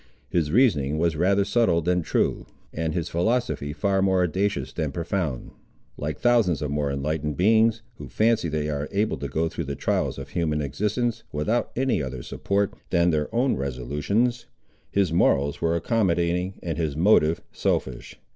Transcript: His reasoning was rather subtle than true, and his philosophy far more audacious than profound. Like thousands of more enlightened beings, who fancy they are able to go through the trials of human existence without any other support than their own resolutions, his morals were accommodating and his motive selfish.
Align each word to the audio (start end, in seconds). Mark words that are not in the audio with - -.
His 0.31 0.51
reasoning 0.51 0.97
was 0.97 1.15
rather 1.15 1.45
subtle 1.45 1.79
than 1.79 2.01
true, 2.01 2.47
and 2.73 2.95
his 2.95 3.07
philosophy 3.07 3.71
far 3.71 4.01
more 4.01 4.23
audacious 4.23 4.73
than 4.73 4.91
profound. 4.91 5.51
Like 5.95 6.17
thousands 6.17 6.63
of 6.63 6.71
more 6.71 6.89
enlightened 6.91 7.37
beings, 7.37 7.83
who 7.99 8.07
fancy 8.09 8.49
they 8.49 8.67
are 8.67 8.89
able 8.91 9.17
to 9.17 9.27
go 9.27 9.47
through 9.47 9.65
the 9.65 9.75
trials 9.75 10.17
of 10.17 10.29
human 10.29 10.59
existence 10.59 11.23
without 11.31 11.69
any 11.75 12.01
other 12.01 12.23
support 12.23 12.73
than 12.89 13.11
their 13.11 13.29
own 13.35 13.57
resolutions, 13.57 14.47
his 14.91 15.13
morals 15.13 15.61
were 15.61 15.75
accommodating 15.75 16.55
and 16.63 16.79
his 16.79 16.97
motive 16.97 17.41
selfish. 17.51 18.17